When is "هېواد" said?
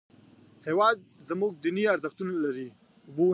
0.67-0.97